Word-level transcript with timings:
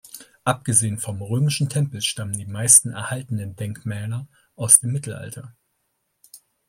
Abgesehen 0.45 0.97
vom 0.97 1.21
römischen 1.21 1.69
Tempel 1.69 2.01
stammen 2.01 2.31
die 2.33 2.47
meisten 2.47 2.89
erhaltenen 2.89 3.55
Denkmäler 3.55 4.27
aus 4.55 4.79
dem 4.79 4.91
Mittelalter. 4.93 5.53